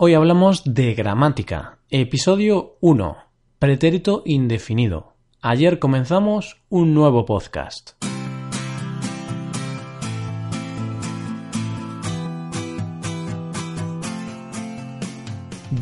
Hoy 0.00 0.14
hablamos 0.14 0.62
de 0.62 0.94
gramática. 0.94 1.78
Episodio 1.90 2.76
1. 2.80 3.16
Pretérito 3.58 4.22
indefinido. 4.24 5.14
Ayer 5.42 5.80
comenzamos 5.80 6.62
un 6.68 6.94
nuevo 6.94 7.26
podcast. 7.26 8.00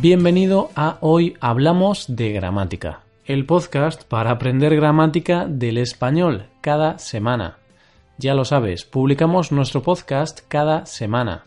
Bienvenido 0.00 0.71
a 0.75 0.96
Hoy 1.03 1.37
Hablamos 1.43 2.07
de 2.09 2.33
Gramática, 2.33 3.03
el 3.27 3.45
podcast 3.45 4.05
para 4.05 4.30
aprender 4.30 4.75
gramática 4.77 5.45
del 5.46 5.77
español 5.77 6.46
cada 6.62 6.98
semana. 6.98 7.59
Ya 8.17 8.33
lo 8.33 8.46
sabes, 8.46 8.87
publicamos 8.87 9.53
nuestro 9.53 9.83
podcast 9.83 10.41
cada 10.48 10.87
semana 10.87 11.45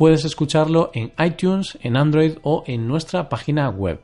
puedes 0.00 0.24
escucharlo 0.24 0.90
en 0.94 1.12
iTunes, 1.18 1.76
en 1.82 1.98
Android 1.98 2.38
o 2.40 2.64
en 2.66 2.88
nuestra 2.88 3.28
página 3.28 3.68
web. 3.68 4.00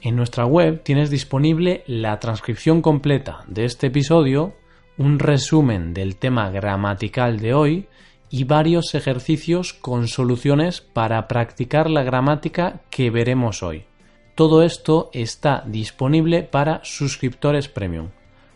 En 0.00 0.16
nuestra 0.16 0.46
web 0.46 0.82
tienes 0.82 1.10
disponible 1.10 1.84
la 1.86 2.18
transcripción 2.20 2.80
completa 2.80 3.44
de 3.46 3.66
este 3.66 3.88
episodio, 3.88 4.54
un 4.96 5.18
resumen 5.18 5.92
del 5.92 6.16
tema 6.16 6.48
gramatical 6.48 7.38
de 7.38 7.52
hoy 7.52 7.86
y 8.30 8.44
varios 8.44 8.94
ejercicios 8.94 9.74
con 9.74 10.08
soluciones 10.08 10.80
para 10.80 11.28
practicar 11.28 11.90
la 11.90 12.02
gramática 12.02 12.80
que 12.88 13.10
veremos 13.10 13.62
hoy. 13.62 13.84
Todo 14.36 14.62
esto 14.62 15.10
está 15.12 15.62
disponible 15.66 16.44
para 16.44 16.80
suscriptores 16.82 17.68
premium. 17.68 18.08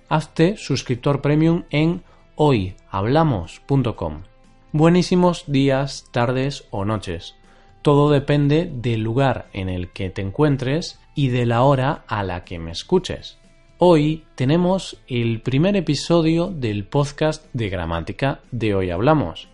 Hazte 0.08 0.56
suscriptor 0.56 1.20
premium 1.20 1.64
en 1.68 2.02
hoyhablamos.com. 2.36 4.29
Buenísimos 4.72 5.46
días, 5.48 6.06
tardes 6.12 6.64
o 6.70 6.84
noches. 6.84 7.34
Todo 7.82 8.08
depende 8.08 8.70
del 8.72 9.00
lugar 9.00 9.48
en 9.52 9.68
el 9.68 9.90
que 9.90 10.10
te 10.10 10.22
encuentres 10.22 11.00
y 11.16 11.26
de 11.26 11.44
la 11.44 11.62
hora 11.62 12.04
a 12.06 12.22
la 12.22 12.44
que 12.44 12.60
me 12.60 12.70
escuches. 12.70 13.36
Hoy 13.78 14.26
tenemos 14.36 14.96
el 15.08 15.40
primer 15.40 15.74
episodio 15.74 16.52
del 16.52 16.84
podcast 16.84 17.46
de 17.52 17.68
gramática 17.68 18.42
de 18.52 18.76
Hoy 18.76 18.90
Hablamos. 18.90 19.48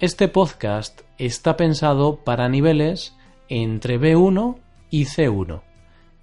Este 0.00 0.28
podcast 0.28 1.00
está 1.16 1.56
pensado 1.56 2.16
para 2.16 2.50
niveles 2.50 3.16
entre 3.48 3.98
B1 3.98 4.58
y 4.90 5.06
C1. 5.06 5.62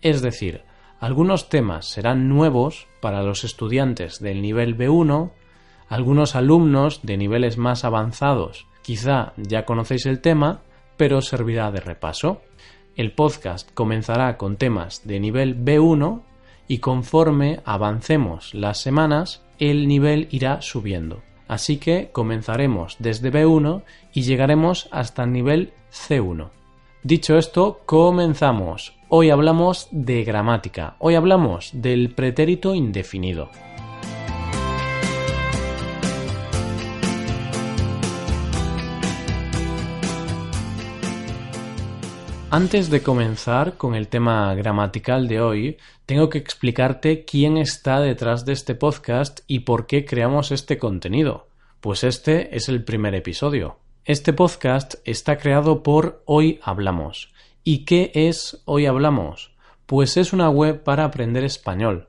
Es 0.03 0.21
decir, 0.21 0.61
algunos 0.99 1.49
temas 1.49 1.87
serán 1.87 2.29
nuevos 2.29 2.85
para 3.01 3.23
los 3.23 3.43
estudiantes 3.43 4.19
del 4.19 4.43
nivel 4.43 4.77
B1 4.77 5.31
algunos 5.89 6.35
alumnos 6.35 7.01
de 7.03 7.17
niveles 7.17 7.57
más 7.57 7.83
avanzados 7.83 8.69
quizá 8.89 9.33
ya 9.37 9.65
conocéis 9.65 10.07
el 10.07 10.19
tema, 10.19 10.61
pero 10.97 11.21
servirá 11.21 11.69
de 11.71 11.79
repaso. 11.79 12.41
El 12.95 13.11
podcast 13.11 13.71
comenzará 13.75 14.35
con 14.35 14.57
temas 14.57 15.05
de 15.05 15.19
nivel 15.19 15.63
B1 15.63 16.23
y 16.67 16.79
conforme 16.79 17.59
avancemos 17.65 18.55
las 18.55 18.81
semanas, 18.81 19.43
el 19.59 19.87
nivel 19.87 20.27
irá 20.31 20.63
subiendo. 20.63 21.21
Así 21.47 21.77
que 21.77 22.09
comenzaremos 22.11 22.95
desde 22.97 23.31
B1 23.31 23.83
y 24.11 24.23
llegaremos 24.23 24.87
hasta 24.91 25.23
el 25.23 25.33
nivel 25.33 25.73
C1. 25.91 26.49
Dicho 27.03 27.37
esto, 27.37 27.81
comenzamos. 27.85 28.97
Hoy 29.07 29.29
hablamos 29.29 29.87
de 29.91 30.23
gramática. 30.23 30.95
Hoy 30.97 31.13
hablamos 31.13 31.69
del 31.73 32.15
pretérito 32.15 32.73
indefinido. 32.73 33.51
Antes 42.51 42.89
de 42.89 43.03
comenzar 43.03 43.77
con 43.77 43.93
el 43.93 44.07
tema 44.07 44.55
gramatical 44.55 45.27
de 45.27 45.39
hoy, 45.39 45.77
tengo 46.07 46.29
que 46.29 46.39
explicarte 46.39 47.23
quién 47.23 47.57
está 47.57 47.99
detrás 47.99 48.43
de 48.43 48.53
este 48.53 48.73
podcast 48.73 49.41
y 49.45 49.59
por 49.59 49.85
qué 49.85 50.03
creamos 50.03 50.51
este 50.51 50.79
contenido. 50.79 51.47
Pues 51.79 52.03
este 52.03 52.57
es 52.57 52.67
el 52.67 52.83
primer 52.83 53.13
episodio. 53.13 53.77
Este 54.03 54.33
podcast 54.33 54.95
está 55.05 55.37
creado 55.37 55.83
por 55.83 56.23
Hoy 56.25 56.59
Hablamos. 56.63 57.31
¿Y 57.63 57.85
qué 57.85 58.11
es 58.15 58.63
Hoy 58.65 58.87
Hablamos? 58.87 59.51
Pues 59.85 60.17
es 60.17 60.33
una 60.33 60.49
web 60.49 60.81
para 60.81 61.05
aprender 61.05 61.43
español. 61.43 62.07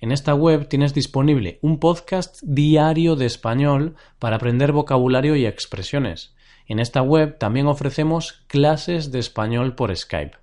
En 0.00 0.10
esta 0.10 0.34
web 0.34 0.68
tienes 0.68 0.94
disponible 0.94 1.58
un 1.60 1.78
podcast 1.78 2.40
diario 2.42 3.14
de 3.14 3.26
español 3.26 3.96
para 4.18 4.36
aprender 4.36 4.72
vocabulario 4.72 5.36
y 5.36 5.44
expresiones 5.44 6.34
en 6.66 6.78
esta 6.78 7.02
web 7.02 7.38
también 7.38 7.66
ofrecemos 7.66 8.44
clases 8.46 9.12
de 9.12 9.18
español 9.18 9.74
por 9.74 9.94
Skype. 9.96 10.36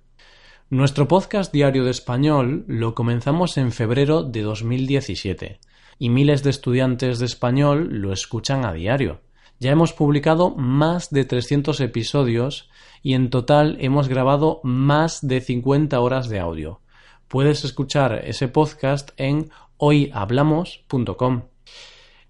Nuestro 0.68 1.08
podcast 1.08 1.52
diario 1.52 1.84
de 1.84 1.90
español 1.90 2.64
lo 2.68 2.94
comenzamos 2.94 3.56
en 3.56 3.72
febrero 3.72 4.22
de 4.22 4.42
2017 4.42 5.58
y 5.98 6.10
miles 6.10 6.42
de 6.42 6.50
estudiantes 6.50 7.18
de 7.18 7.26
español 7.26 7.88
lo 7.90 8.12
escuchan 8.12 8.64
a 8.64 8.72
diario. 8.72 9.20
Ya 9.58 9.72
hemos 9.72 9.92
publicado 9.92 10.50
más 10.50 11.10
de 11.10 11.24
300 11.24 11.80
episodios 11.80 12.70
y 13.02 13.14
en 13.14 13.28
total 13.30 13.76
hemos 13.80 14.08
grabado 14.08 14.60
más 14.62 15.26
de 15.26 15.40
50 15.40 16.00
horas 16.00 16.28
de 16.28 16.40
audio. 16.40 16.80
Puedes 17.28 17.64
escuchar 17.64 18.22
ese 18.24 18.48
podcast 18.48 19.10
en 19.18 19.50
hoyhablamos.com. 19.76 21.49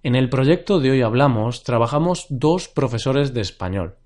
En 0.03 0.15
el 0.15 0.31
proyecto 0.31 0.81
de 0.81 0.93
hoy 0.93 1.03
hablamos 1.03 1.62
trabajamos 1.62 2.25
dos 2.31 2.69
profesores 2.69 3.34
de 3.34 3.43
español. 3.43 3.97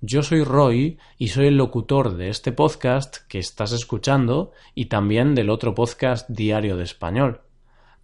Yo 0.00 0.22
soy 0.22 0.44
Roy 0.44 0.98
y 1.18 1.28
soy 1.28 1.48
el 1.48 1.56
locutor 1.56 2.16
de 2.16 2.28
este 2.28 2.52
podcast 2.52 3.16
que 3.26 3.40
estás 3.40 3.72
escuchando 3.72 4.52
y 4.76 4.84
también 4.84 5.34
del 5.34 5.50
otro 5.50 5.74
podcast 5.74 6.30
diario 6.30 6.76
de 6.76 6.84
español. 6.84 7.40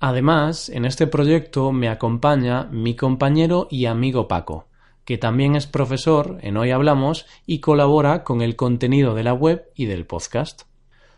Además, 0.00 0.68
en 0.70 0.84
este 0.84 1.06
proyecto 1.06 1.70
me 1.70 1.88
acompaña 1.88 2.64
mi 2.64 2.96
compañero 2.96 3.68
y 3.70 3.86
amigo 3.86 4.26
Paco, 4.26 4.66
que 5.04 5.16
también 5.16 5.54
es 5.54 5.68
profesor 5.68 6.38
en 6.40 6.56
Hoy 6.56 6.72
Hablamos 6.72 7.26
y 7.46 7.60
colabora 7.60 8.24
con 8.24 8.42
el 8.42 8.56
contenido 8.56 9.14
de 9.14 9.22
la 9.22 9.34
web 9.34 9.70
y 9.76 9.84
del 9.84 10.04
podcast. 10.04 10.62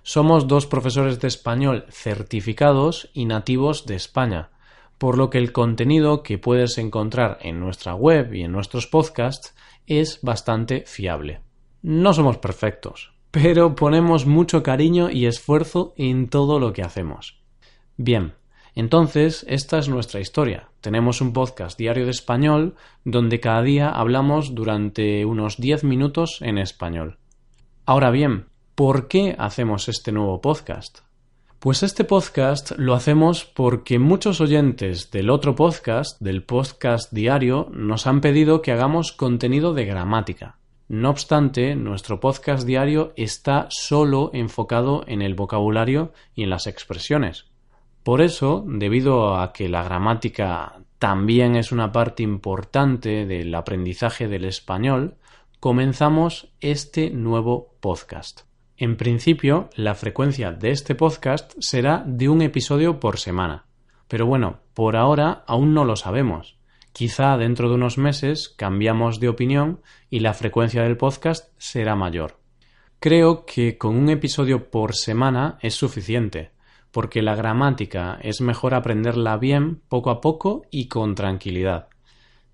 Somos 0.03 0.47
dos 0.47 0.67
profesores 0.67 1.21
de 1.21 1.29
español 1.29 1.87
certificados 1.89 3.09
y 3.15 3.25
nativos 3.25 3.87
de 3.87 3.95
España, 3.95 4.51
por 4.99 5.17
lo 5.17 5.31
que 5.31 5.39
el 5.39 5.53
contenido 5.53 6.23
que 6.23 6.39
puedes 6.39 6.77
encontrar 6.79 7.39
en 7.41 7.61
nuestra 7.61 7.95
web 7.95 8.35
y 8.35 8.43
en 8.43 8.53
nuestros 8.53 8.87
podcasts 8.87 9.55
es 9.87 10.21
bastante 10.23 10.85
fiable. 10.87 11.41
No 11.83 12.13
somos 12.13 12.39
perfectos, 12.39 13.13
pero 13.31 13.75
ponemos 13.75 14.27
mucho 14.27 14.63
cariño 14.63 15.11
y 15.11 15.27
esfuerzo 15.27 15.95
en 15.97 16.29
todo 16.29 16.59
lo 16.59 16.73
que 16.73 16.83
hacemos. 16.83 17.41
Bien, 17.97 18.35
entonces 18.75 19.45
esta 19.49 19.79
es 19.79 19.89
nuestra 19.89 20.21
historia. 20.21 20.69
Tenemos 20.81 21.21
un 21.21 21.33
podcast 21.33 21.79
diario 21.79 22.05
de 22.05 22.11
español 22.11 22.75
donde 23.05 23.41
cada 23.41 23.63
día 23.63 23.91
hablamos 23.91 24.55
durante 24.55 25.25
unos 25.25 25.57
10 25.59 25.85
minutos 25.85 26.39
en 26.43 26.59
español. 26.59 27.19
Ahora 27.87 28.11
bien, 28.11 28.47
¿por 28.75 29.09
qué 29.09 29.35
hacemos 29.39 29.89
este 29.89 30.13
nuevo 30.13 30.41
podcast? 30.41 31.08
Pues 31.61 31.83
este 31.83 32.05
podcast 32.05 32.71
lo 32.77 32.95
hacemos 32.95 33.45
porque 33.45 33.99
muchos 33.99 34.41
oyentes 34.41 35.11
del 35.11 35.29
otro 35.29 35.57
podcast, 35.57 36.21
del 36.21 36.45
podcast 36.45 37.13
diario, 37.13 37.67
nos 37.73 38.07
han 38.07 38.21
pedido 38.21 38.63
que 38.63 38.71
hagamos 38.71 39.11
contenido 39.11 39.75
de 39.75 39.85
gramática. 39.85 40.59
No 40.87 41.11
obstante, 41.11 41.75
nuestro 41.75 42.21
podcast 42.21 42.65
diario 42.65 43.13
está 43.17 43.67
solo 43.71 44.31
enfocado 44.35 45.03
en 45.09 45.21
el 45.21 45.35
vocabulario 45.35 46.13
y 46.33 46.45
en 46.45 46.51
las 46.51 46.69
expresiones. 46.69 47.47
Por 48.05 48.21
eso, 48.21 48.65
debido 48.65 49.37
a 49.37 49.53
que 49.53 49.69
la 49.69 49.83
gramática 49.83 50.77
también 51.01 51.57
es 51.57 51.73
una 51.73 51.91
parte 51.91 52.23
importante 52.23 53.27
del 53.27 53.53
aprendizaje 53.53 54.29
del 54.29 54.45
español, 54.45 55.17
comenzamos 55.59 56.53
este 56.61 57.11
nuevo 57.11 57.75
podcast. 57.81 58.48
En 58.81 58.97
principio, 58.97 59.71
la 59.75 59.97
frecuencia 59.97 60.53
de 60.53 60.71
este 60.71 60.95
podcast 60.95 61.53
será 61.59 62.05
de 62.07 62.29
un 62.29 62.43
episodio 62.43 63.01
por 63.01 63.19
semana. 63.19 63.67
Pero 64.07 64.25
bueno, 64.25 64.61
por 64.73 64.95
ahora 64.95 65.43
aún 65.49 65.75
no 65.75 65.85
lo 65.85 65.97
sabemos. 65.97 66.61
Quizá 66.93 67.37
dentro 67.37 67.69
de 67.69 67.75
unos 67.75 67.99
meses 67.99 68.49
cambiamos 68.49 69.19
de 69.19 69.29
opinión 69.29 69.81
y 70.09 70.21
la 70.21 70.33
frecuencia 70.33 70.85
del 70.85 70.97
podcast 70.97 71.53
será 71.59 71.97
mayor. 71.97 72.39
Creo 73.01 73.45
que 73.47 73.77
con 73.79 73.97
un 73.97 74.11
episodio 74.11 74.71
por 74.71 74.95
semana 74.95 75.59
es 75.61 75.75
suficiente, 75.75 76.53
porque 76.93 77.21
la 77.21 77.35
gramática 77.35 78.21
es 78.23 78.41
mejor 78.41 78.75
aprenderla 78.75 79.39
bien 79.39 79.83
poco 79.89 80.11
a 80.11 80.21
poco 80.21 80.63
y 80.71 80.87
con 80.87 81.17
tranquilidad. 81.17 81.89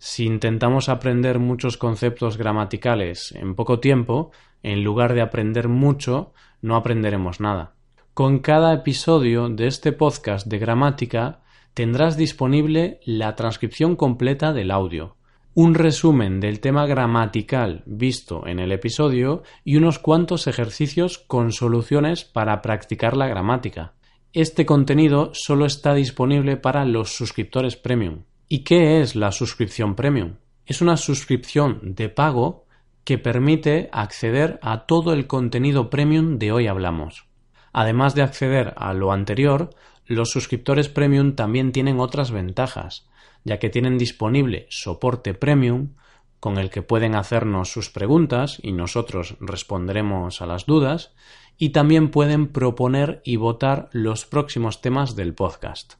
Si 0.06 0.26
intentamos 0.26 0.90
aprender 0.90 1.38
muchos 1.38 1.78
conceptos 1.78 2.36
gramaticales 2.36 3.32
en 3.32 3.54
poco 3.54 3.80
tiempo, 3.80 4.32
en 4.62 4.84
lugar 4.84 5.14
de 5.14 5.22
aprender 5.22 5.68
mucho, 5.68 6.34
no 6.60 6.76
aprenderemos 6.76 7.40
nada. 7.40 7.72
Con 8.12 8.40
cada 8.40 8.74
episodio 8.74 9.48
de 9.48 9.66
este 9.66 9.92
podcast 9.92 10.46
de 10.46 10.58
gramática 10.58 11.40
tendrás 11.72 12.18
disponible 12.18 13.00
la 13.06 13.34
transcripción 13.34 13.96
completa 13.96 14.52
del 14.52 14.72
audio. 14.72 15.16
un 15.54 15.74
resumen 15.74 16.38
del 16.38 16.60
tema 16.60 16.84
gramatical 16.84 17.82
visto 17.86 18.46
en 18.46 18.58
el 18.58 18.72
episodio 18.72 19.42
y 19.64 19.76
unos 19.76 19.98
cuantos 19.98 20.46
ejercicios 20.46 21.16
con 21.16 21.50
soluciones 21.50 22.24
para 22.24 22.60
practicar 22.60 23.16
la 23.16 23.26
gramática. 23.26 23.94
Este 24.34 24.66
contenido 24.66 25.30
solo 25.32 25.64
está 25.64 25.94
disponible 25.94 26.58
para 26.58 26.84
los 26.84 27.16
suscriptores 27.16 27.76
premium. 27.76 28.24
¿Y 28.49 28.61
qué 28.61 29.00
es 29.00 29.17
la 29.17 29.32
suscripción 29.32 29.94
premium? 29.94 30.35
Es 30.67 30.82
una 30.82 30.99
suscripción 30.99 31.94
de 31.94 32.11
pago 32.11 32.67
que 33.05 33.17
permite 33.17 33.88
acceder 33.93 34.58
a 34.62 34.87
todo 34.87 35.14
el 35.14 35.26
contenido 35.26 35.88
premium 35.88 36.38
de 36.38 36.52
hoy 36.52 36.67
hablamos. 36.67 37.26
Además 37.73 38.14
de 38.14 38.23
acceder 38.23 38.75
a 38.76 38.93
lo 38.93 39.12
anterior, 39.12 39.70
los 40.06 40.31
suscriptores 40.31 40.91
premium 40.91 41.35
también 41.35 41.73
tienen 41.73 42.00
otras 42.00 42.31
ventajas, 42.31 43.08
ya 43.44 43.58
que 43.58 43.70
tienen 43.70 43.96
disponible 43.96 44.67
soporte 44.69 45.32
premium 45.32 45.94
con 46.38 46.58
el 46.58 46.69
que 46.69 46.82
pueden 46.82 47.14
hacernos 47.14 47.73
sus 47.73 47.88
preguntas 47.88 48.58
y 48.62 48.73
nosotros 48.73 49.37
responderemos 49.40 50.43
a 50.43 50.47
las 50.47 50.67
dudas, 50.67 51.14
y 51.56 51.70
también 51.70 52.11
pueden 52.11 52.49
proponer 52.49 53.23
y 53.25 53.37
votar 53.37 53.88
los 53.93 54.26
próximos 54.26 54.82
temas 54.82 55.17
del 55.17 55.35
podcast. 55.35 55.94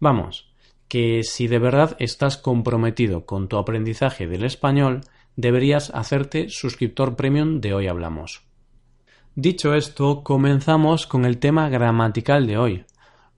Vamos, 0.00 0.47
que 0.88 1.22
si 1.22 1.46
de 1.46 1.58
verdad 1.58 1.96
estás 1.98 2.36
comprometido 2.36 3.26
con 3.26 3.48
tu 3.48 3.58
aprendizaje 3.58 4.26
del 4.26 4.44
español, 4.44 5.02
deberías 5.36 5.90
hacerte 5.94 6.48
suscriptor 6.48 7.14
premium 7.14 7.60
de 7.60 7.74
hoy 7.74 7.86
hablamos. 7.86 8.42
Dicho 9.34 9.74
esto, 9.74 10.24
comenzamos 10.24 11.06
con 11.06 11.24
el 11.24 11.38
tema 11.38 11.68
gramatical 11.68 12.46
de 12.46 12.58
hoy. 12.58 12.84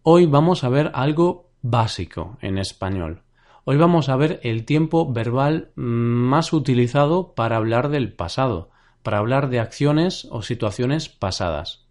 Hoy 0.02 0.24
vamos 0.24 0.64
a 0.64 0.70
ver 0.70 0.90
algo 0.94 1.50
básico 1.60 2.38
en 2.40 2.56
español. 2.56 3.22
Hoy 3.64 3.76
vamos 3.76 4.08
a 4.08 4.16
ver 4.16 4.40
el 4.42 4.64
tiempo 4.64 5.12
verbal 5.12 5.72
más 5.74 6.54
utilizado 6.54 7.34
para 7.34 7.56
hablar 7.56 7.90
del 7.90 8.14
pasado, 8.14 8.70
para 9.02 9.18
hablar 9.18 9.50
de 9.50 9.60
acciones 9.60 10.26
o 10.30 10.40
situaciones 10.40 11.10
pasadas. 11.10 11.86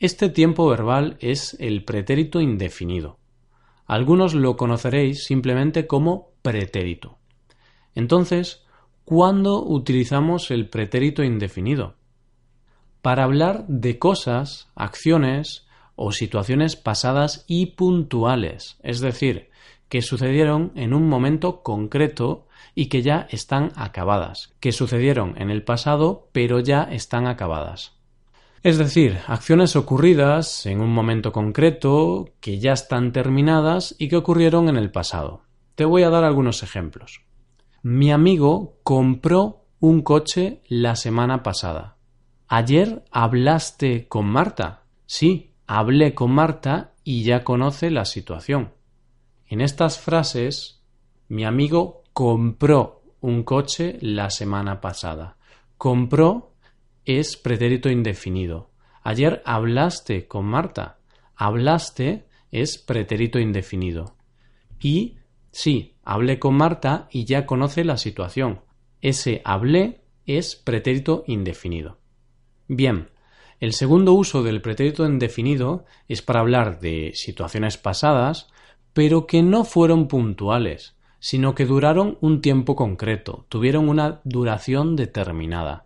Este 0.00 0.28
tiempo 0.28 0.68
verbal 0.68 1.16
es 1.20 1.56
el 1.60 1.84
pretérito 1.84 2.40
indefinido. 2.40 3.18
Algunos 3.86 4.34
lo 4.34 4.56
conoceréis 4.56 5.24
simplemente 5.24 5.86
como 5.86 6.30
pretérito. 6.42 7.18
Entonces, 7.94 8.64
¿cuándo 9.04 9.62
utilizamos 9.62 10.50
el 10.50 10.68
pretérito 10.68 11.22
indefinido? 11.22 11.94
Para 13.02 13.24
hablar 13.24 13.66
de 13.68 13.98
cosas, 13.98 14.68
acciones 14.74 15.66
o 15.96 16.12
situaciones 16.12 16.76
pasadas 16.76 17.44
y 17.46 17.66
puntuales, 17.66 18.78
es 18.82 19.00
decir, 19.00 19.50
que 19.88 20.02
sucedieron 20.02 20.72
en 20.74 20.94
un 20.94 21.08
momento 21.08 21.62
concreto 21.62 22.46
y 22.74 22.86
que 22.86 23.02
ya 23.02 23.28
están 23.30 23.70
acabadas, 23.76 24.54
que 24.58 24.72
sucedieron 24.72 25.34
en 25.40 25.50
el 25.50 25.62
pasado 25.62 26.28
pero 26.32 26.60
ya 26.60 26.82
están 26.84 27.26
acabadas. 27.26 27.92
Es 28.64 28.78
decir, 28.78 29.18
acciones 29.26 29.76
ocurridas 29.76 30.64
en 30.64 30.80
un 30.80 30.90
momento 30.90 31.32
concreto, 31.32 32.30
que 32.40 32.60
ya 32.60 32.72
están 32.72 33.12
terminadas 33.12 33.94
y 33.98 34.08
que 34.08 34.16
ocurrieron 34.16 34.70
en 34.70 34.76
el 34.76 34.90
pasado. 34.90 35.42
Te 35.74 35.84
voy 35.84 36.02
a 36.02 36.08
dar 36.08 36.24
algunos 36.24 36.62
ejemplos. 36.62 37.20
Mi 37.82 38.10
amigo 38.10 38.78
compró 38.82 39.66
un 39.80 40.00
coche 40.00 40.62
la 40.66 40.96
semana 40.96 41.42
pasada. 41.42 41.98
¿Ayer 42.48 43.04
hablaste 43.10 44.08
con 44.08 44.24
Marta? 44.24 44.84
Sí, 45.04 45.52
hablé 45.66 46.14
con 46.14 46.30
Marta 46.30 46.94
y 47.04 47.22
ya 47.22 47.44
conoce 47.44 47.90
la 47.90 48.06
situación. 48.06 48.72
En 49.46 49.60
estas 49.60 50.00
frases, 50.00 50.82
mi 51.28 51.44
amigo 51.44 52.02
compró 52.14 53.02
un 53.20 53.42
coche 53.42 53.98
la 54.00 54.30
semana 54.30 54.80
pasada. 54.80 55.36
Compró 55.76 56.53
es 57.04 57.36
pretérito 57.36 57.90
indefinido. 57.90 58.70
Ayer 59.02 59.42
hablaste 59.44 60.26
con 60.26 60.46
Marta. 60.46 60.98
Hablaste 61.36 62.24
es 62.50 62.78
pretérito 62.78 63.38
indefinido. 63.38 64.16
Y 64.80 65.18
sí, 65.50 65.96
hablé 66.02 66.38
con 66.38 66.54
Marta 66.54 67.08
y 67.10 67.24
ya 67.24 67.46
conoce 67.46 67.84
la 67.84 67.98
situación. 67.98 68.60
Ese 69.00 69.42
hablé 69.44 70.00
es 70.24 70.56
pretérito 70.56 71.24
indefinido. 71.26 71.98
Bien, 72.68 73.10
el 73.60 73.72
segundo 73.72 74.14
uso 74.14 74.42
del 74.42 74.62
pretérito 74.62 75.04
indefinido 75.06 75.84
es 76.08 76.22
para 76.22 76.40
hablar 76.40 76.80
de 76.80 77.12
situaciones 77.14 77.76
pasadas, 77.76 78.48
pero 78.94 79.26
que 79.26 79.42
no 79.42 79.64
fueron 79.64 80.08
puntuales, 80.08 80.96
sino 81.18 81.54
que 81.54 81.66
duraron 81.66 82.16
un 82.20 82.40
tiempo 82.40 82.76
concreto, 82.76 83.46
tuvieron 83.48 83.88
una 83.88 84.20
duración 84.24 84.96
determinada. 84.96 85.83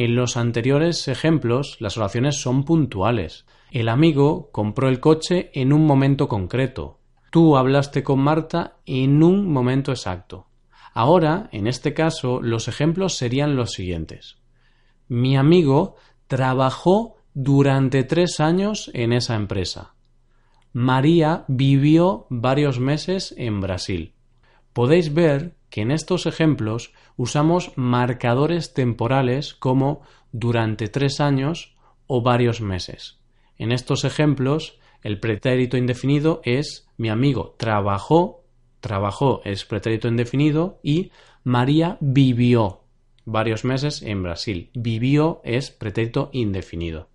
En 0.00 0.14
los 0.14 0.36
anteriores 0.36 1.08
ejemplos, 1.08 1.76
las 1.80 1.96
oraciones 1.96 2.36
son 2.40 2.62
puntuales. 2.64 3.46
El 3.72 3.88
amigo 3.88 4.48
compró 4.52 4.88
el 4.88 5.00
coche 5.00 5.50
en 5.54 5.72
un 5.72 5.86
momento 5.86 6.28
concreto. 6.28 7.00
Tú 7.32 7.56
hablaste 7.56 8.04
con 8.04 8.20
Marta 8.20 8.76
en 8.86 9.24
un 9.24 9.50
momento 9.50 9.90
exacto. 9.90 10.46
Ahora, 10.94 11.48
en 11.50 11.66
este 11.66 11.94
caso, 11.94 12.40
los 12.40 12.68
ejemplos 12.68 13.16
serían 13.16 13.56
los 13.56 13.72
siguientes. 13.72 14.38
Mi 15.08 15.36
amigo 15.36 15.96
trabajó 16.28 17.16
durante 17.34 18.04
tres 18.04 18.38
años 18.38 18.92
en 18.94 19.12
esa 19.12 19.34
empresa. 19.34 19.94
María 20.72 21.44
vivió 21.48 22.28
varios 22.30 22.78
meses 22.78 23.34
en 23.36 23.60
Brasil. 23.60 24.14
Podéis 24.72 25.12
ver 25.12 25.57
que 25.70 25.82
en 25.82 25.90
estos 25.90 26.26
ejemplos 26.26 26.92
usamos 27.16 27.72
marcadores 27.76 28.74
temporales 28.74 29.54
como 29.54 30.02
durante 30.32 30.88
tres 30.88 31.20
años 31.20 31.74
o 32.06 32.22
varios 32.22 32.60
meses. 32.60 33.18
En 33.58 33.72
estos 33.72 34.04
ejemplos, 34.04 34.78
el 35.02 35.20
pretérito 35.20 35.76
indefinido 35.76 36.40
es 36.44 36.88
mi 36.96 37.08
amigo 37.08 37.54
trabajó, 37.58 38.44
trabajó 38.80 39.40
es 39.44 39.64
pretérito 39.64 40.08
indefinido 40.08 40.80
y 40.82 41.10
María 41.44 41.96
vivió 42.00 42.80
varios 43.24 43.64
meses 43.64 44.02
en 44.02 44.22
Brasil. 44.22 44.70
Vivió 44.74 45.40
es 45.44 45.70
pretérito 45.70 46.30
indefinido. 46.32 47.08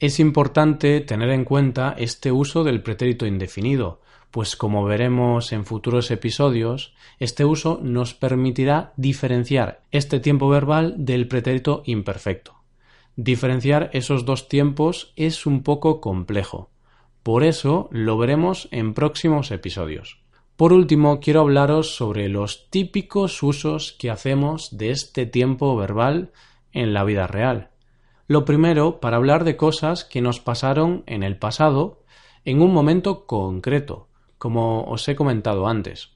Es 0.00 0.20
importante 0.20 1.00
tener 1.00 1.30
en 1.30 1.44
cuenta 1.44 1.94
este 1.98 2.30
uso 2.30 2.62
del 2.62 2.82
pretérito 2.82 3.26
indefinido, 3.26 4.00
pues 4.30 4.54
como 4.54 4.84
veremos 4.84 5.52
en 5.52 5.64
futuros 5.64 6.12
episodios, 6.12 6.94
este 7.18 7.44
uso 7.44 7.80
nos 7.82 8.14
permitirá 8.14 8.92
diferenciar 8.96 9.82
este 9.90 10.20
tiempo 10.20 10.48
verbal 10.48 10.94
del 10.98 11.26
pretérito 11.26 11.82
imperfecto. 11.84 12.54
Diferenciar 13.16 13.90
esos 13.92 14.24
dos 14.24 14.48
tiempos 14.48 15.12
es 15.16 15.46
un 15.46 15.64
poco 15.64 16.00
complejo. 16.00 16.70
Por 17.24 17.42
eso 17.42 17.88
lo 17.90 18.16
veremos 18.18 18.68
en 18.70 18.94
próximos 18.94 19.50
episodios. 19.50 20.20
Por 20.54 20.72
último, 20.72 21.18
quiero 21.18 21.40
hablaros 21.40 21.96
sobre 21.96 22.28
los 22.28 22.70
típicos 22.70 23.42
usos 23.42 23.96
que 23.98 24.10
hacemos 24.10 24.76
de 24.76 24.90
este 24.90 25.26
tiempo 25.26 25.76
verbal 25.76 26.30
en 26.72 26.94
la 26.94 27.02
vida 27.02 27.26
real. 27.26 27.70
Lo 28.28 28.44
primero, 28.44 29.00
para 29.00 29.16
hablar 29.16 29.44
de 29.44 29.56
cosas 29.56 30.04
que 30.04 30.20
nos 30.20 30.38
pasaron 30.38 31.02
en 31.06 31.22
el 31.22 31.38
pasado 31.38 32.02
en 32.44 32.60
un 32.60 32.74
momento 32.74 33.24
concreto, 33.24 34.08
como 34.36 34.84
os 34.84 35.08
he 35.08 35.16
comentado 35.16 35.66
antes. 35.66 36.10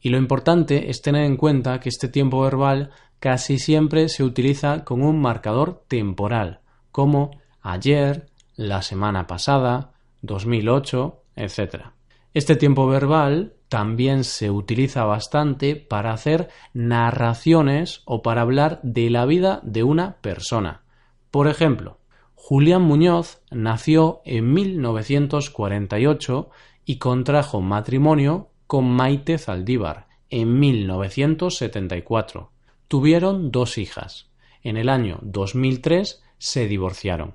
Y 0.00 0.08
lo 0.08 0.16
importante 0.16 0.88
es 0.88 1.02
tener 1.02 1.24
en 1.24 1.36
cuenta 1.36 1.78
que 1.78 1.90
este 1.90 2.08
tiempo 2.08 2.40
verbal 2.40 2.90
casi 3.20 3.58
siempre 3.58 4.08
se 4.08 4.24
utiliza 4.24 4.82
con 4.84 5.02
un 5.02 5.20
marcador 5.20 5.84
temporal, 5.88 6.60
como 6.90 7.32
ayer, 7.60 8.30
la 8.56 8.80
semana 8.80 9.26
pasada, 9.26 9.92
2008, 10.22 11.22
etc. 11.36 11.88
Este 12.32 12.56
tiempo 12.56 12.86
verbal 12.86 13.52
también 13.68 14.24
se 14.24 14.50
utiliza 14.50 15.04
bastante 15.04 15.76
para 15.76 16.14
hacer 16.14 16.48
narraciones 16.72 18.00
o 18.06 18.22
para 18.22 18.40
hablar 18.40 18.80
de 18.82 19.10
la 19.10 19.26
vida 19.26 19.60
de 19.64 19.82
una 19.82 20.16
persona. 20.22 20.87
Por 21.30 21.48
ejemplo, 21.48 21.98
Julián 22.34 22.82
Muñoz 22.82 23.42
nació 23.50 24.22
en 24.24 24.52
1948 24.52 26.50
y 26.84 26.98
contrajo 26.98 27.60
matrimonio 27.60 28.48
con 28.66 28.90
Maite 28.90 29.38
Zaldívar 29.38 30.08
en 30.30 30.58
1974. 30.58 32.50
Tuvieron 32.86 33.50
dos 33.50 33.76
hijas. 33.76 34.30
En 34.62 34.76
el 34.76 34.88
año 34.88 35.18
2003 35.22 36.22
se 36.38 36.66
divorciaron. 36.66 37.34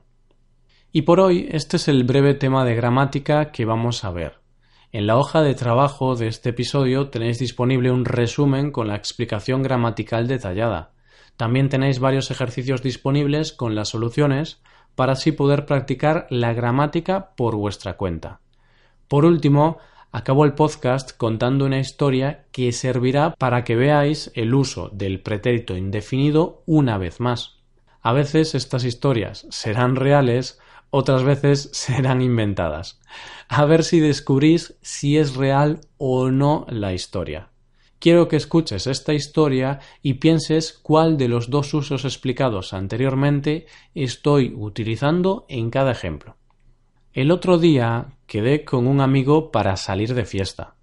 Y 0.92 1.04
por 1.04 1.20
hoy 1.20 1.48
este 1.52 1.78
es 1.78 1.88
el 1.88 2.04
breve 2.04 2.34
tema 2.34 2.66
de 2.66 2.76
gramática 2.76 3.52
que 3.52 3.66
vamos 3.66 4.04
a 4.04 4.12
ver. 4.12 4.42
En 4.92 5.08
la 5.08 5.18
hoja 5.18 5.42
de 5.42 5.56
trabajo 5.56 6.16
de 6.16 6.28
este 6.28 6.50
episodio 6.50 7.10
tenéis 7.10 7.40
disponible 7.40 7.90
un 7.92 8.06
resumen 8.06 8.72
con 8.72 8.88
la 8.88 8.96
explicación 8.96 9.64
gramatical 9.64 10.28
detallada. 10.28 10.93
También 11.38 11.70
tenéis 11.70 12.00
varios 12.00 12.32
ejercicios 12.32 12.82
disponibles 12.84 13.54
con 13.54 13.76
las 13.76 13.90
soluciones 13.90 14.62
para 14.96 15.14
así 15.14 15.32
poder 15.32 15.66
practicar 15.66 16.28
la 16.30 16.54
gramática 16.54 17.32
por 17.36 17.56
vuestra 17.56 17.98
cuenta. 17.98 18.40
Por 19.08 19.26
último, 19.26 19.78
acabo 20.12 20.46
el 20.46 20.54
podcast 20.54 21.12
contando 21.18 21.66
una 21.66 21.80
historia 21.80 22.46
que 22.52 22.72
servirá 22.72 23.34
para 23.38 23.64
que 23.64 23.76
veáis 23.76 24.32
el 24.36 24.54
uso 24.54 24.90
del 24.90 25.22
pretérito 25.22 25.76
indefinido 25.76 26.64
una 26.66 26.98
vez 26.98 27.20
más. 27.20 27.58
A 28.02 28.14
veces 28.14 28.54
estas 28.54 28.84
historias 28.84 29.48
serán 29.50 29.96
reales, 29.96 30.60
otras 30.90 31.24
veces 31.24 31.70
serán 31.74 32.22
inventadas. 32.22 33.00
A 33.48 33.66
ver 33.66 33.84
si 33.84 34.00
descubrís 34.00 34.76
si 34.82 35.18
es 35.18 35.36
real 35.36 35.82
o 35.98 36.30
no 36.30 36.66
la 36.70 36.94
historia. 36.94 37.53
Quiero 38.04 38.28
que 38.28 38.36
escuches 38.36 38.86
esta 38.88 39.14
historia 39.14 39.80
y 40.02 40.16
pienses 40.16 40.74
cuál 40.74 41.16
de 41.16 41.30
los 41.30 41.50
dos 41.50 41.74
usos 41.74 42.04
explicados 42.04 42.74
anteriormente 42.74 43.66
estoy 43.96 44.54
utilizando 44.54 45.46
en 45.48 45.70
cada 45.70 45.94
ejemplo. 45.94 46.36
El 47.14 47.32
otro 47.32 47.58
día 47.58 48.18
quedé 48.28 48.66
con 48.66 48.88
un 48.88 49.00
amigo 49.00 49.52
para 49.52 49.78
salir 49.78 50.16
de 50.16 50.26
fiesta. 50.26 50.76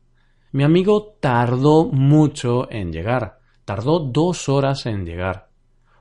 Mi 0.53 0.65
amigo 0.65 1.19
tardó 1.21 1.85
mucho 1.85 2.73
en 2.73 2.91
llegar, 2.91 3.41
tardó 3.67 3.99
dos 3.99 4.49
horas 4.49 4.87
en 4.87 5.05
llegar. 5.05 5.50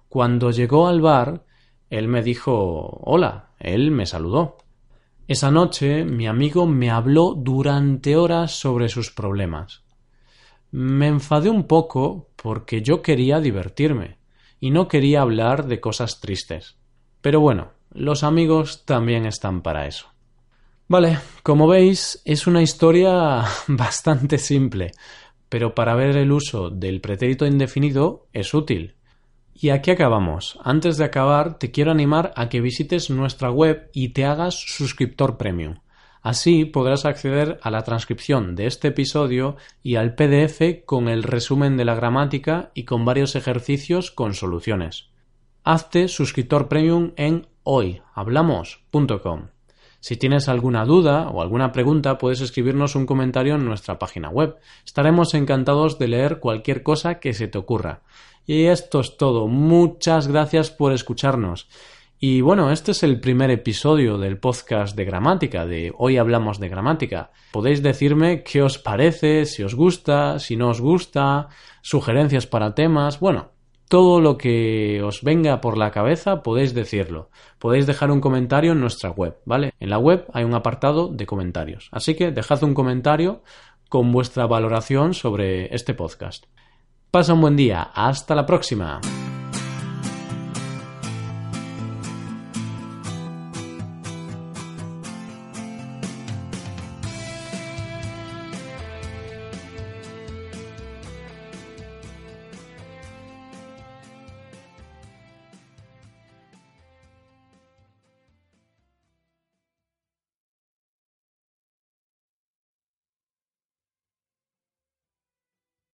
Cuando 0.07 0.51
llegó 0.51 0.87
al 0.87 1.01
bar, 1.01 1.43
él 1.89 2.07
me 2.07 2.23
dijo 2.23 3.01
hola, 3.03 3.49
él 3.59 3.91
me 3.91 4.05
saludó. 4.05 4.55
Esa 5.27 5.51
noche 5.51 6.05
mi 6.05 6.27
amigo 6.27 6.65
me 6.65 6.89
habló 6.89 7.33
durante 7.33 8.15
horas 8.15 8.57
sobre 8.57 8.87
sus 8.87 9.11
problemas. 9.11 9.83
Me 10.71 11.07
enfadé 11.07 11.49
un 11.49 11.63
poco 11.63 12.29
porque 12.35 12.81
yo 12.81 13.01
quería 13.01 13.39
divertirme 13.39 14.17
y 14.59 14.71
no 14.71 14.87
quería 14.87 15.21
hablar 15.21 15.65
de 15.67 15.79
cosas 15.79 16.19
tristes. 16.19 16.77
Pero 17.21 17.39
bueno, 17.39 17.71
los 17.91 18.23
amigos 18.23 18.85
también 18.85 19.25
están 19.25 19.61
para 19.61 19.87
eso. 19.87 20.07
Vale, 20.87 21.19
como 21.43 21.67
veis, 21.67 22.21
es 22.25 22.47
una 22.47 22.61
historia 22.61 23.43
bastante 23.67 24.37
simple, 24.37 24.91
pero 25.47 25.75
para 25.75 25.95
ver 25.95 26.17
el 26.17 26.31
uso 26.31 26.69
del 26.69 27.01
pretérito 27.01 27.45
indefinido 27.45 28.27
es 28.33 28.53
útil. 28.53 28.95
Y 29.53 29.69
aquí 29.69 29.91
acabamos. 29.91 30.57
Antes 30.63 30.97
de 30.97 31.03
acabar, 31.03 31.59
te 31.59 31.71
quiero 31.71 31.91
animar 31.91 32.31
a 32.35 32.47
que 32.47 32.61
visites 32.61 33.09
nuestra 33.09 33.51
web 33.51 33.89
y 33.93 34.09
te 34.09 34.25
hagas 34.25 34.55
suscriptor 34.55 35.37
premium. 35.37 35.79
Así 36.21 36.65
podrás 36.65 37.05
acceder 37.05 37.59
a 37.61 37.71
la 37.71 37.83
transcripción 37.83 38.55
de 38.55 38.67
este 38.67 38.89
episodio 38.89 39.55
y 39.81 39.95
al 39.95 40.15
PDF 40.15 40.83
con 40.85 41.07
el 41.07 41.23
resumen 41.23 41.77
de 41.77 41.85
la 41.85 41.95
gramática 41.95 42.71
y 42.73 42.83
con 42.83 43.05
varios 43.05 43.35
ejercicios 43.35 44.11
con 44.11 44.33
soluciones. 44.33 45.09
Hazte 45.63 46.07
suscriptor 46.07 46.67
premium 46.67 47.11
en 47.15 47.47
hoyhablamos.com. 47.63 49.47
Si 50.01 50.15
tienes 50.15 50.47
alguna 50.47 50.85
duda 50.85 51.29
o 51.29 51.41
alguna 51.41 51.71
pregunta, 51.73 52.17
puedes 52.17 52.39
escribirnos 52.39 52.95
un 52.95 53.05
comentario 53.05 53.55
en 53.55 53.65
nuestra 53.65 53.99
página 53.99 54.29
web. 54.29 54.55
Estaremos 54.85 55.33
encantados 55.33 55.99
de 55.99 56.07
leer 56.07 56.39
cualquier 56.39 56.83
cosa 56.83 57.19
que 57.19 57.33
se 57.33 57.49
te 57.49 57.57
ocurra. 57.57 58.01
Y 58.45 58.65
esto 58.65 59.01
es 59.01 59.17
todo. 59.17 59.47
Muchas 59.47 60.27
gracias 60.27 60.71
por 60.71 60.93
escucharnos. 60.93 61.67
Y 62.21 62.41
bueno, 62.41 62.69
este 62.69 62.91
es 62.91 63.01
el 63.03 63.21
primer 63.21 63.49
episodio 63.49 64.17
del 64.17 64.39
podcast 64.39 64.93
de 64.93 65.05
gramática, 65.05 65.65
de 65.65 65.93
hoy 65.97 66.17
hablamos 66.17 66.59
de 66.59 66.67
gramática. 66.67 67.31
Podéis 67.53 67.81
decirme 67.81 68.43
qué 68.43 68.61
os 68.61 68.77
parece, 68.77 69.45
si 69.45 69.63
os 69.63 69.73
gusta, 69.73 70.37
si 70.37 70.57
no 70.57 70.67
os 70.67 70.81
gusta, 70.81 71.47
sugerencias 71.81 72.45
para 72.45 72.75
temas. 72.75 73.21
Bueno, 73.21 73.51
todo 73.87 74.19
lo 74.19 74.37
que 74.37 75.01
os 75.01 75.23
venga 75.23 75.61
por 75.61 75.77
la 75.77 75.91
cabeza 75.91 76.43
podéis 76.43 76.73
decirlo. 76.73 77.29
Podéis 77.57 77.87
dejar 77.87 78.11
un 78.11 78.19
comentario 78.19 78.73
en 78.73 78.81
nuestra 78.81 79.11
web, 79.11 79.37
¿vale? 79.45 79.71
En 79.79 79.89
la 79.89 79.97
web 79.97 80.25
hay 80.33 80.43
un 80.43 80.55
apartado 80.55 81.07
de 81.07 81.25
comentarios. 81.25 81.87
Así 81.93 82.15
que 82.15 82.31
dejad 82.31 82.61
un 82.63 82.73
comentario 82.73 83.43
con 83.87 84.11
vuestra 84.11 84.45
valoración 84.45 85.13
sobre 85.13 85.73
este 85.73 85.93
podcast. 85.93 86.47
Pasa 87.11 87.33
un 87.33 87.39
buen 87.39 87.55
día. 87.55 87.91
Hasta 87.93 88.35
la 88.35 88.45
próxima. 88.45 88.99